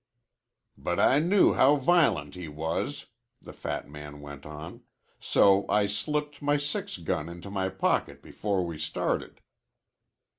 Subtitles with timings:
[0.79, 3.05] "But I knew how violent he was,"
[3.39, 4.81] the fat man went on.
[5.19, 9.41] "So I slipped my six gun into my pocket before we started."